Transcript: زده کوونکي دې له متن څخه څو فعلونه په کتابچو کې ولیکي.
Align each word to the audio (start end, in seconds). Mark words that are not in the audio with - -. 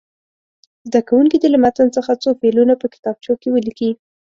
زده 0.87 1.01
کوونکي 1.09 1.37
دې 1.39 1.49
له 1.53 1.59
متن 1.63 1.87
څخه 1.97 2.11
څو 2.23 2.29
فعلونه 2.39 2.73
په 2.81 2.87
کتابچو 2.93 3.33
کې 3.41 3.49
ولیکي. 3.51 3.91